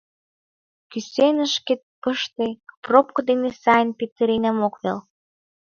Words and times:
Кӱсенышкет 0.91 1.81
пыште, 2.01 2.47
пробко 2.83 3.19
дене 3.29 3.49
сайын 3.63 3.89
петыренам, 3.99 4.57
ок 4.67 4.75
вел. 4.83 4.99